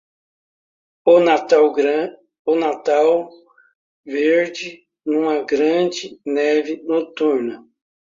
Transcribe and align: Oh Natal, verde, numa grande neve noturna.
Oh 1.11 1.19
Natal, 1.27 1.65
verde, 4.13 4.69
numa 5.07 5.35
grande 5.51 6.05
neve 6.35 6.73
noturna. 6.87 7.55